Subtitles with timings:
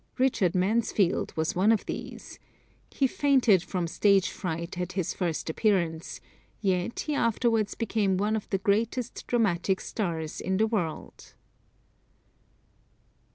[0.17, 2.39] Richard Mansfield was one of these.
[2.89, 6.19] He fainted from stage fright at his first appearance,
[6.59, 11.35] yet he afterwards became one of the greatest dramatic stars in the world.